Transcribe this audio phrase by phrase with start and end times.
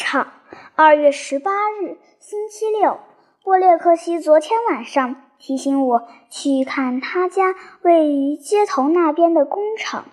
[0.00, 0.28] 场。
[0.74, 2.98] 二月十八日，星期六。
[3.44, 10.04] 波列克西昨天晚上提醒我去看他家位于街头那边的工厂，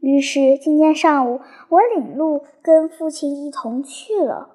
[0.00, 4.50] 于是今天上午我领路跟父亲一同去了。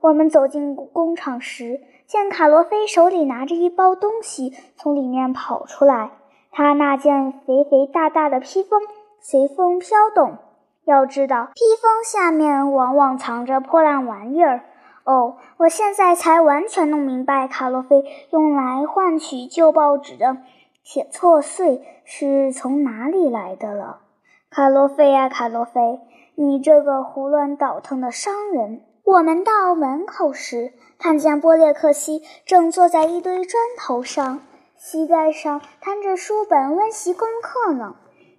[0.00, 6.12] 我们走进工厂时，见卡罗菲手里拿着一包东西从里面跑出来，
[6.52, 8.80] 他那件肥肥大大的披风
[9.20, 10.38] 随风飘动。
[10.86, 14.60] 要知道，披风下面往往藏着破烂玩意儿。
[15.02, 20.36] 哦，我现在才完全弄明白，卡洛菲用来换取旧报纸的
[20.84, 24.02] 铁错碎是从哪里来的了。
[24.48, 26.00] 卡洛菲啊，卡洛菲，
[26.36, 28.82] 你这个胡乱倒腾的商人！
[29.02, 34.40] 我们到门口时，看见波列克西正坐在一堆砖头上，
[34.76, 37.96] 膝盖上摊着书本温习功课呢。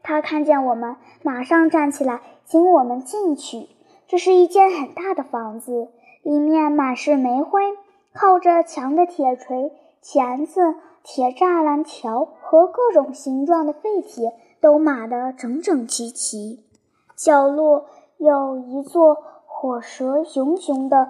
[0.07, 2.21] 他看见我们，马上站起来。
[2.45, 3.67] 请我们进去。
[4.07, 5.89] 这是一间很大的房子，
[6.23, 7.61] 里面满是煤灰，
[8.13, 9.69] 靠着墙的铁锤、
[10.01, 16.63] 钳子、铁栅栏条和各种形状的废铁都码得整整齐齐。
[17.17, 21.09] 角落有一座火舌熊熊的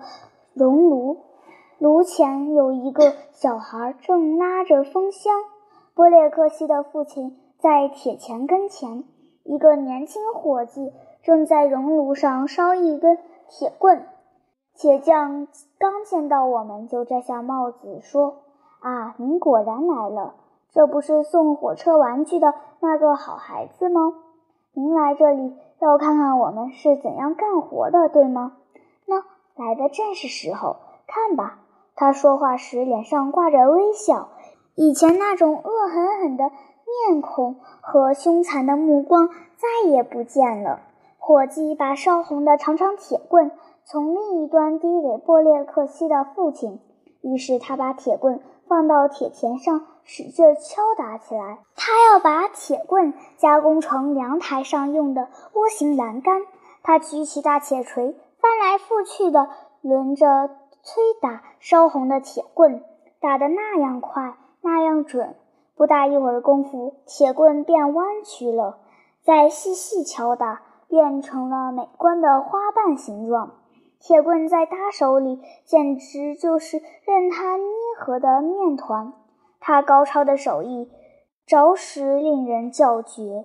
[0.55, 1.17] 熔炉，
[1.77, 5.31] 炉前有一个小孩正拉着风箱。
[5.93, 9.03] 波列克西的父亲在铁钳跟前，
[9.43, 10.93] 一个年轻伙计。
[11.23, 13.17] 正在熔炉上烧一根
[13.49, 14.07] 铁棍，
[14.73, 18.43] 铁匠刚见到我们，就摘下帽子说
[18.79, 20.35] ：“啊，您果然来了！
[20.71, 24.13] 这不是送火车玩具的那个好孩子吗？
[24.73, 28.53] 您来这里要看看我们是怎样干活的，对吗？
[29.05, 29.17] 那
[29.55, 30.77] 来的正是时候。
[31.07, 31.59] 看吧。”
[31.99, 34.29] 他说话时脸上挂着微笑，
[34.75, 36.51] 以前那种恶狠狠的
[36.87, 40.79] 面孔和凶残的目光再也不见了。
[41.17, 43.51] 伙计把烧红的长长铁棍
[43.83, 46.79] 从另一端递给波列克西的父亲，
[47.21, 51.59] 于是他把铁棍放到铁钳上，使劲敲打起来。
[51.75, 56.41] 他要把铁棍加工成阳台上用的窝形栏杆。
[56.83, 59.49] 他举起大铁锤，翻来覆去地
[59.81, 60.49] 轮着
[60.83, 62.81] 催打烧红的铁棍，
[63.19, 65.35] 打得那样快，那样准。
[65.77, 68.79] 不大一会儿功夫，铁棍变弯曲了，
[69.23, 70.63] 再细细敲打。
[70.89, 73.55] 变成了美观的花瓣形状，
[73.99, 77.67] 铁棍在他手里简直就是任他捏
[77.99, 79.11] 合的面团。
[79.59, 80.89] 他高超的手艺
[81.45, 83.43] 着实令人叫绝。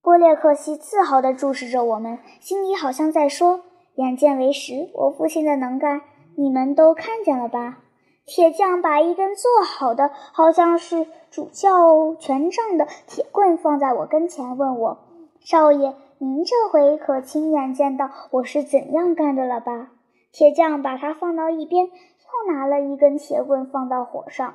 [0.00, 3.60] 波列克西自豪地注视着我们，心里好像在说
[3.96, 6.00] ：“眼见为实，我父亲的能干，
[6.34, 7.81] 你们都看见了吧？”
[8.24, 14.98] 铁匠把一根做好的，好像是主教权杖的铁棍放在我跟前，问我
[15.40, 19.88] ：“少爷。”您这回可亲眼见到我是怎样干的了吧？
[20.30, 24.54] 铁匠把它放到一边，又拿了一根铁棍放到火上。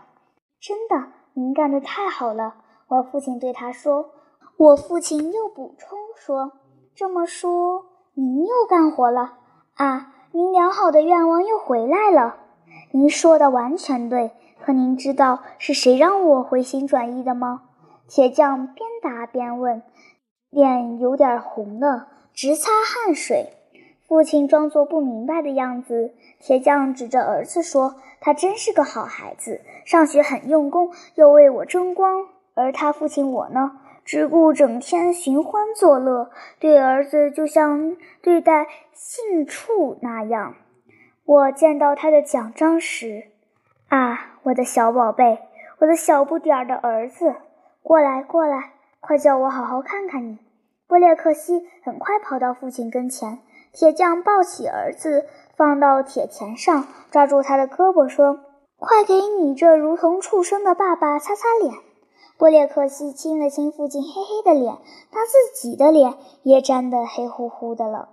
[0.61, 2.55] 真的，您干得太好了！
[2.87, 4.11] 我父亲对他说。
[4.55, 6.53] 我父亲又补充说
[6.95, 9.33] ：“这么说，您又干活了
[9.75, 10.13] 啊？
[10.31, 12.37] 您良好的愿望又回来了。
[12.91, 14.31] 您说的完全对。
[14.59, 17.61] 可您知道是谁让我回心转意的吗？”
[18.09, 19.81] 铁匠边答边问。
[20.49, 23.53] 脸有点红了，直擦汗水。
[24.07, 26.13] 父亲装作不明白的样子。
[26.39, 32.25] 铁匠指着儿子说：“他真是个好孩子，上学很用功，又为我争光。
[32.53, 33.73] 而他父亲我呢，
[34.05, 40.55] 只顾整天寻欢作乐，对儿子就像对待性畜那样。”
[41.27, 43.25] 我见到他的奖章时，
[43.89, 45.39] 啊，我的小宝贝，
[45.79, 47.35] 我的小不点儿的儿子，
[47.83, 48.71] 过来，过来。
[49.01, 50.37] 快叫我好好看看你！
[50.87, 53.39] 波列克西很快跑到父亲跟前，
[53.73, 55.25] 铁匠抱起儿子
[55.57, 58.39] 放到铁钳上，抓住他的胳膊说
[58.79, 61.75] ：“快给你这如同畜生的爸爸擦擦脸。”
[62.39, 64.77] 波列克西亲了亲父亲黑黑的脸，
[65.11, 68.07] 他自己的脸也沾得黑乎乎的了。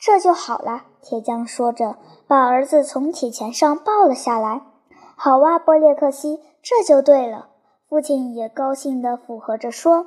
[0.00, 1.96] 这就好了，铁匠说着，
[2.26, 4.62] 把儿子从铁钳上抱了下来。
[5.14, 7.48] 好啊，波列克西，这就对了。
[7.86, 10.06] 父亲也高兴地附和着说：“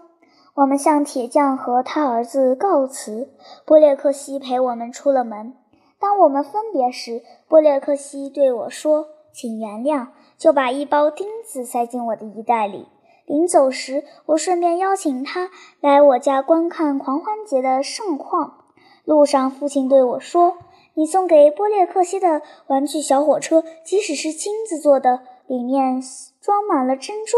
[0.56, 3.30] 我们向铁匠和他儿子告辞。”
[3.68, 5.54] 波列克西陪我们出了门。
[6.00, 10.08] 当我们分别时，波列克西对我说：“请原谅。”
[10.40, 12.88] 就把一包钉子塞进我的衣袋里。
[13.28, 18.63] 临走时，我顺便邀请他来我家观看狂欢节的盛况。
[19.04, 20.58] 路上，父亲对我说
[20.96, 26.02] ：“你送给波列克西的玩具小火车，即使是金子做的，里面
[26.42, 27.38] 装满了珍珠。”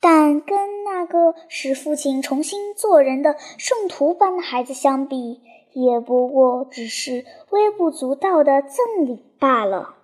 [0.00, 5.40] 但跟那个使父亲重新做人的圣徒般的孩子相比，
[5.72, 9.94] 也不过只是微不足道的赠礼罢了。